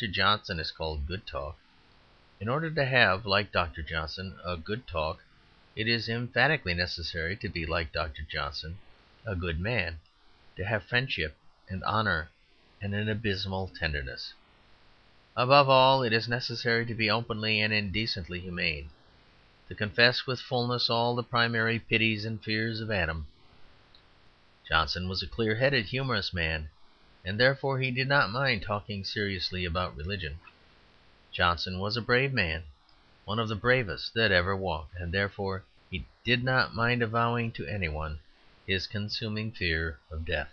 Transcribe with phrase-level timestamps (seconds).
[0.00, 0.12] Dr.
[0.12, 1.58] Johnson is called Good Talk.
[2.40, 3.82] In order to have, like Dr.
[3.82, 5.22] Johnson, a good talk,
[5.76, 8.22] it is emphatically necessary to be like Dr.
[8.22, 8.78] Johnson,
[9.26, 10.00] a good man,
[10.56, 11.36] to have friendship
[11.68, 12.30] and honor
[12.80, 14.32] and an abysmal tenderness.
[15.36, 18.88] Above all, it is necessary to be openly and indecently humane,
[19.68, 23.26] to confess with fulness all the primary pities and fears of Adam.
[24.66, 26.70] Johnson was a clear headed, humorous man,
[27.24, 30.40] and therefore he did not mind talking seriously about religion.
[31.30, 32.62] Johnson was a brave man,
[33.26, 37.66] one of the bravest that ever walked, and therefore he did not mind avowing to
[37.66, 38.18] anyone
[38.66, 40.50] his consuming fear of death.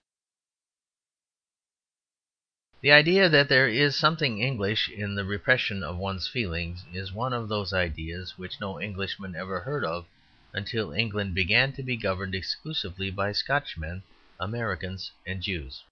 [2.81, 7.34] The idea that there is something English in the repression of one's feelings is one
[7.34, 10.06] of those ideas which no Englishman ever heard of
[10.54, 14.04] until England began to be governed exclusively by Scotchmen,
[14.40, 15.84] Americans, and Jews.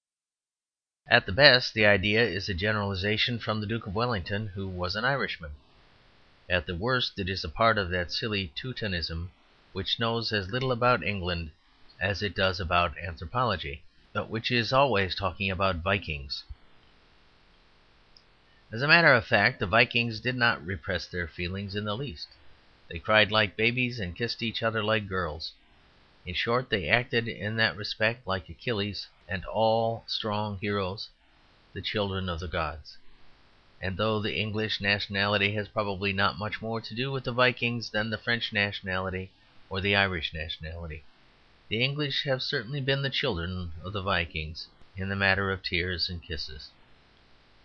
[1.07, 4.95] At the best, the idea is a generalization from the Duke of Wellington, who was
[4.95, 5.51] an Irishman.
[6.49, 9.29] At the worst, it is a part of that silly Teutonism
[9.71, 11.51] which knows as little about England
[12.01, 13.83] as it does about anthropology,
[14.13, 16.43] but which is always talking about Vikings.
[18.71, 22.29] As a matter of fact, the Vikings did not repress their feelings in the least.
[22.89, 25.53] They cried like babies and kissed each other like girls.
[26.25, 31.09] In short, they acted in that respect like Achilles and all strong heroes,
[31.73, 32.97] the children of the gods.
[33.81, 37.89] And though the English nationality has probably not much more to do with the Vikings
[37.89, 39.31] than the French nationality
[39.69, 41.03] or the Irish nationality,
[41.67, 46.09] the English have certainly been the children of the Vikings in the matter of tears
[46.09, 46.69] and kisses.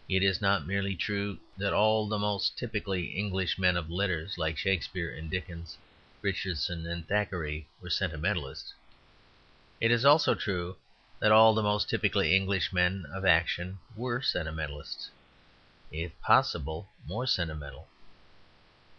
[0.09, 4.57] It is not merely true that all the most typically English men of letters, like
[4.57, 5.79] Shakespeare and Dickens,
[6.23, 8.75] Richardson and Thackeray, were sentimentalists.
[9.81, 10.77] It is also true
[11.21, 15.11] that all the most typically English men of action were sentimentalists,
[15.93, 17.87] if possible more sentimental.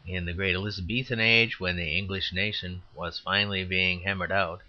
[0.05, 4.61] In the great Elizabethan age, when the English nation was finally being hammered out,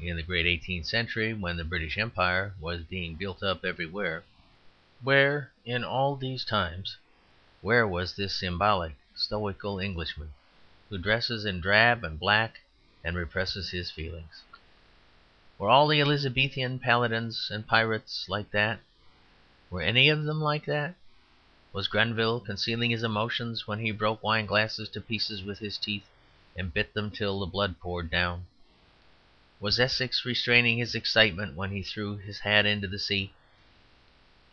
[0.00, 4.24] in the great eighteenth century, when the British Empire was being built up everywhere,
[5.02, 6.96] where, in all these times,
[7.60, 10.32] where was this symbolic, stoical Englishman
[10.88, 12.60] who dresses in drab and black
[13.04, 14.42] and represses his feelings?
[15.60, 18.80] Were all the Elizabethan paladins and pirates like that?
[19.68, 20.94] Were any of them like that?
[21.74, 26.06] Was Grenville concealing his emotions when he broke wine glasses to pieces with his teeth
[26.56, 28.46] and bit them till the blood poured down?
[29.60, 33.34] Was Essex restraining his excitement when he threw his hat into the sea?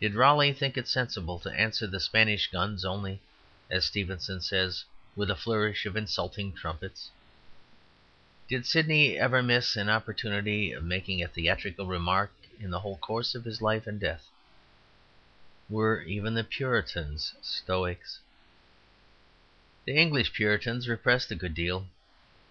[0.02, 3.22] Did Raleigh think it sensible to answer the Spanish guns only,
[3.70, 4.84] as Stevenson says,
[5.16, 7.10] with a flourish of insulting trumpets?
[8.48, 13.34] Did Sidney ever miss an opportunity of making a theatrical remark in the whole course
[13.34, 14.26] of his life and death?
[15.68, 18.20] Were even the Puritans Stoics?
[19.84, 21.88] The English Puritans repressed a good deal,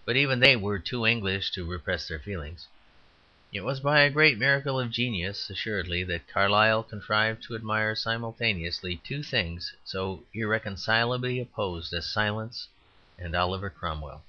[0.05, 2.67] but even they were too English to repress their feelings.
[3.51, 8.97] It was by a great miracle of genius, assuredly, that Carlyle contrived to admire simultaneously
[8.97, 12.67] two things so irreconcilably opposed as silence
[13.17, 14.23] and Oliver Cromwell.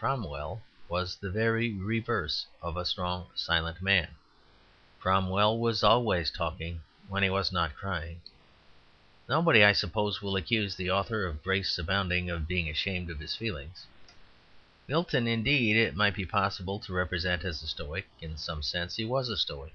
[0.00, 4.06] Cromwell was the very reverse of a strong, silent man.
[5.00, 8.20] Cromwell was always talking when he was not crying.
[9.28, 13.34] Nobody, I suppose, will accuse the author of Grace Abounding of being ashamed of his
[13.34, 13.88] feelings.
[14.86, 19.04] Milton, indeed, it might be possible to represent as a Stoic; in some sense he
[19.04, 19.72] was a Stoic,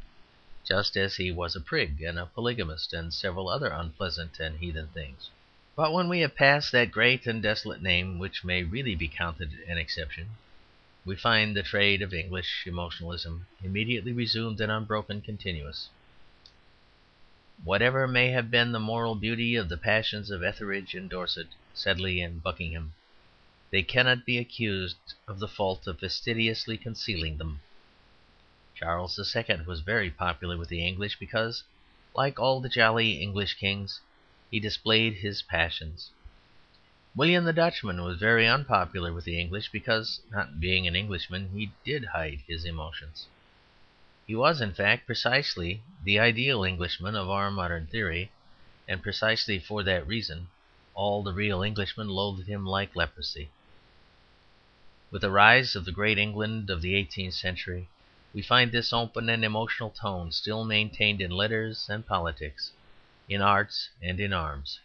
[0.66, 4.88] just as he was a prig and a polygamist and several other unpleasant and heathen
[4.88, 5.30] things.
[5.76, 9.54] But when we have passed that great and desolate name which may really be counted
[9.68, 10.30] an exception,
[11.04, 15.90] we find the trade of English emotionalism immediately resumed and unbroken continuous.
[17.64, 22.22] Whatever may have been the moral beauty of the passions of Etherege and Dorset, Sedley
[22.22, 22.94] and Buckingham,
[23.72, 27.62] they cannot be accused of the fault of fastidiously concealing them.
[28.76, 29.62] Charles II.
[29.66, 31.64] was very popular with the English because,
[32.14, 34.02] like all the jolly English kings,
[34.54, 36.12] he displayed his passions.
[37.16, 41.72] William the Dutchman was very unpopular with the English because, not being an Englishman, he
[41.84, 43.26] did hide his emotions.
[44.28, 48.32] He was, in fact, precisely the ideal Englishman of our modern theory;
[48.88, 50.50] and precisely for that reason
[50.94, 53.50] all the real Englishmen loathed him like leprosy.
[55.10, 57.90] With the rise of the great England of the eighteenth century
[58.36, 62.72] we find this open and emotional tone still maintained in letters and politics,
[63.30, 64.80] in arts and in arms.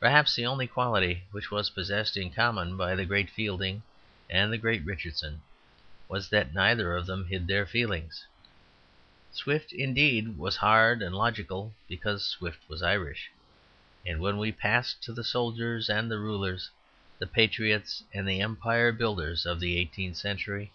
[0.00, 3.82] Perhaps the only quality which was possessed in common by the great Fielding
[4.28, 5.40] and the great Richardson
[6.08, 8.26] was that neither of them hid their feelings.
[9.30, 13.30] Swift, indeed, was hard and logical because Swift was Irish.
[14.06, 16.70] And when we pass to the soldiers and the rulers,
[17.18, 20.72] the patriots and the empire builders of the eighteenth century,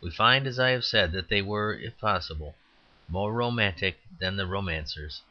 [0.00, 2.54] we find, as I have said, that they were, if possible,
[3.08, 5.22] more romantic than the romancers,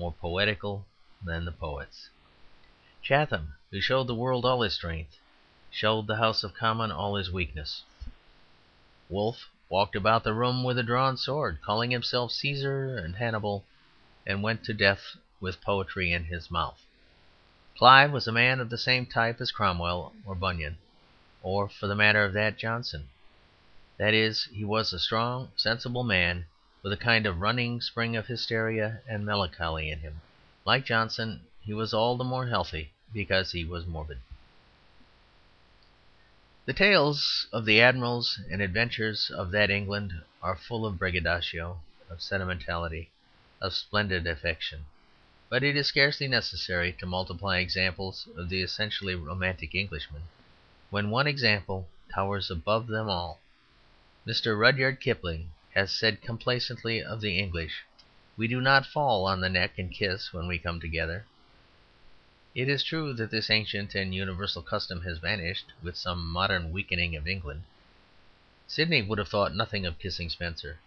[0.00, 0.86] more poetical
[1.22, 2.08] than the poets.
[3.02, 5.18] Chatham, who showed the world all his strength,
[5.70, 7.82] showed the House of Commons all his weakness.
[9.10, 13.66] Wolfe walked about the room with a drawn sword, calling himself Caesar and Hannibal,
[14.26, 16.80] and went to death with poetry in his mouth.
[17.76, 20.78] Clive was a man of the same type as Cromwell or Bunyan,
[21.42, 23.10] or, for the matter of that, Johnson.
[23.98, 26.46] That is, he was a strong, sensible man
[26.82, 30.20] with a kind of running spring of hysteria and melancholy in him.
[30.64, 34.18] Like Johnson, he was all the more healthy because he was morbid.
[36.64, 40.12] The tales of the admirals and adventurers of that England
[40.42, 43.10] are full of braggadocio, of sentimentality,
[43.60, 44.86] of splendid affection.
[45.48, 50.22] But it is scarcely necessary to multiply examples of the essentially romantic Englishman
[50.90, 53.40] when one example towers above them all.
[54.26, 54.56] Mr.
[54.58, 57.84] Rudyard Kipling has said complacently of the English,
[58.36, 61.24] "We do not fall on the neck and kiss when we come together."
[62.56, 67.14] It is true that this ancient and universal custom has vanished with some modern weakening
[67.14, 67.62] of England.
[68.66, 70.80] Sidney would have thought nothing of kissing Spenser.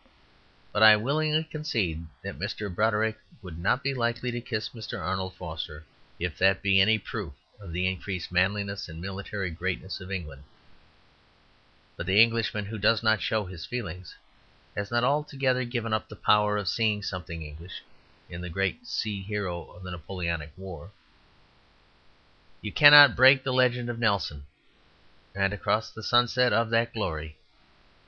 [0.74, 2.70] But I willingly concede that Mr.
[2.70, 5.00] Brodrick would not be likely to kiss Mr.
[5.00, 5.86] Arnold-Forster,
[6.20, 10.44] if that be any proof of the increased manliness and military greatness of England.
[11.96, 14.18] But the Englishman who does not show his feelings
[14.76, 17.84] has not altogether given up the power of seeing something English
[18.28, 20.90] in the great sea hero of the Napoleonic War.
[22.60, 24.46] You cannot break the legend of Nelson;
[25.36, 27.38] and across the sunset of that glory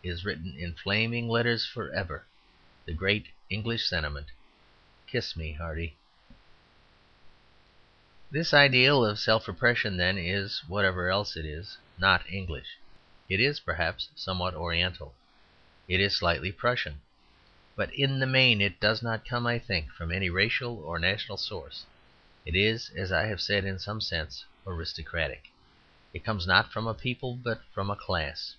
[0.02, 2.26] is written in flaming letters for ever
[2.86, 4.28] the great English sentiment,
[5.06, 5.96] "Kiss me, Hardy."
[8.32, 12.78] This ideal of self repression, then, is, whatever else it is, not English.
[13.30, 15.14] It is, perhaps, somewhat Oriental.
[15.88, 17.02] It is slightly Prussian.
[17.76, 21.38] But in the main it does not come, I think, from any racial or national
[21.38, 21.86] source.
[22.44, 25.52] It is, as I have said, in some sense aristocratic.
[26.12, 28.56] It comes not from a people but from a class.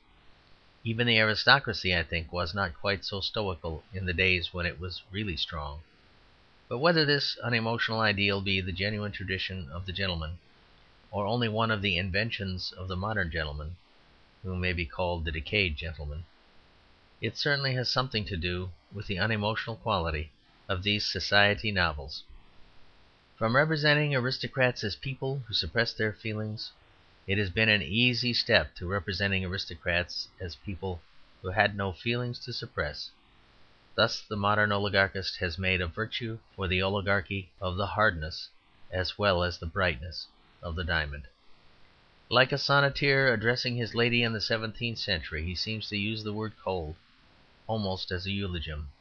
[0.84, 4.78] Even the aristocracy, I think, was not quite so stoical in the days when it
[4.78, 5.82] was really strong.
[6.68, 10.38] But whether this unemotional ideal be the genuine tradition of the gentleman,
[11.10, 13.74] or only one of the inventions of the modern gentleman,
[14.44, 16.24] who may be called the decayed gentleman,
[17.18, 20.30] it certainly has something to do with the unemotional quality
[20.68, 22.22] of these society novels.
[23.38, 26.70] From representing aristocrats as people who suppress their feelings,
[27.26, 31.00] it has been an easy step to representing aristocrats as people
[31.40, 33.10] who had no feelings to suppress.
[33.94, 38.50] Thus the modern oligarchist has made a virtue for the oligarchy of the hardness
[38.92, 40.26] as well as the brightness
[40.62, 41.24] of the diamond.
[42.28, 46.34] Like a sonneteer addressing his lady in the seventeenth century, he seems to use the
[46.34, 46.94] word cold
[47.66, 48.92] almost as a eulogium,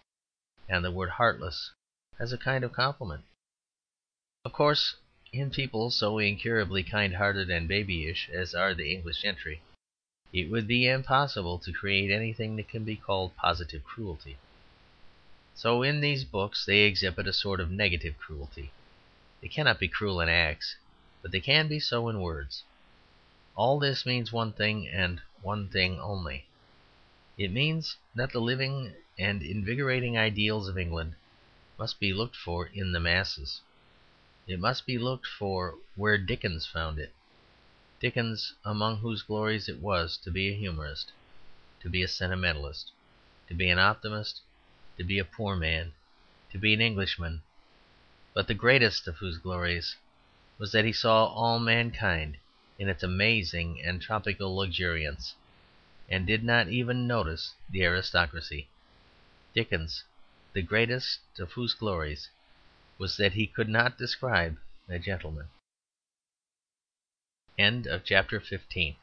[0.68, 1.72] and the word heartless
[2.20, 3.24] as a kind of compliment.
[4.44, 4.96] Of course,
[5.32, 9.62] in people so incurably kind hearted and babyish as are the English gentry,
[10.34, 14.38] it would be impossible to create anything that can be called positive cruelty.
[15.54, 18.72] So in these books they exhibit a sort of negative cruelty.
[19.42, 20.76] They cannot be cruel in acts,
[21.22, 22.64] but they can be so in words.
[23.56, 26.48] All this means one thing, and one thing only.
[27.38, 31.16] It means that the living and invigorating ideals of England
[31.78, 33.60] must be looked for in the masses.
[34.48, 37.14] It must be looked for where Dickens found it
[38.00, 41.12] Dickens among whose glories it was to be a humorist,
[41.82, 42.92] to be a sentimentalist,
[43.50, 44.40] to be an optimist,
[44.98, 45.92] to be a poor man,
[46.54, 47.42] to be an Englishman,
[48.34, 49.98] but the greatest of whose glories
[50.58, 52.38] was that he saw all mankind
[52.80, 55.36] in its amazing and tropical luxuriance,
[56.10, 58.68] and did not even notice the aristocracy.
[59.54, 60.04] Dickens,
[60.54, 62.30] the greatest of whose glories
[62.98, 64.58] was that he could not describe
[64.88, 65.48] a gentleman.
[67.58, 68.96] CHAPTER XVI.